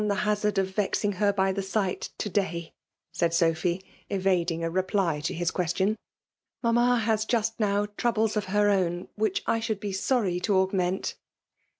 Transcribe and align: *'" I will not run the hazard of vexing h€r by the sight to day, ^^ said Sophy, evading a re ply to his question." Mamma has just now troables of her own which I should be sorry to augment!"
*'" 0.01 0.01
I 0.01 0.03
will 0.03 0.07
not 0.07 0.15
run 0.15 0.17
the 0.17 0.23
hazard 0.25 0.57
of 0.57 0.69
vexing 0.71 1.13
h€r 1.13 1.31
by 1.35 1.51
the 1.51 1.61
sight 1.61 2.09
to 2.17 2.27
day, 2.27 2.73
^^ 3.15 3.15
said 3.15 3.35
Sophy, 3.35 3.83
evading 4.09 4.63
a 4.63 4.69
re 4.71 4.81
ply 4.81 5.19
to 5.19 5.31
his 5.31 5.51
question." 5.51 5.95
Mamma 6.63 6.97
has 7.01 7.23
just 7.23 7.59
now 7.59 7.85
troables 7.97 8.35
of 8.35 8.45
her 8.45 8.67
own 8.71 9.09
which 9.15 9.43
I 9.45 9.59
should 9.59 9.79
be 9.79 9.91
sorry 9.91 10.39
to 10.39 10.57
augment!" 10.57 11.13